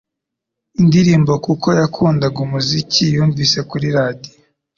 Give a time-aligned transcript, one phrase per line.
[0.81, 4.31] indirimbo kuko yakundaga umuziki yumvise kuri radio